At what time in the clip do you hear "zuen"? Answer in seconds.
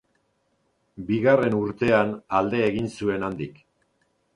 2.97-3.31